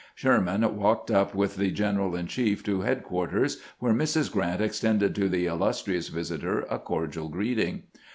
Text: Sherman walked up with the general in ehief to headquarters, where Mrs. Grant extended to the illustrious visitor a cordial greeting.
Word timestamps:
Sherman 0.15 0.77
walked 0.77 1.11
up 1.11 1.35
with 1.35 1.57
the 1.57 1.69
general 1.69 2.15
in 2.15 2.25
ehief 2.25 2.63
to 2.63 2.81
headquarters, 2.81 3.61
where 3.77 3.93
Mrs. 3.93 4.31
Grant 4.31 4.59
extended 4.59 5.13
to 5.13 5.29
the 5.29 5.45
illustrious 5.45 6.07
visitor 6.07 6.61
a 6.71 6.79
cordial 6.79 7.29
greeting. 7.29 7.83